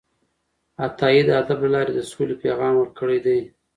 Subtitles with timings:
[0.85, 3.39] عطايي د ادب له لارې د سولې پیغام ورکړی دی